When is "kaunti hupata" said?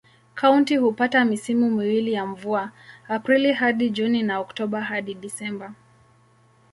0.35-1.25